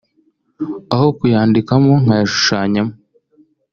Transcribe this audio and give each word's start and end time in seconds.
aho 0.93 1.07
kuyandikamo 1.17 1.93
nkayashushanyamo 2.03 2.93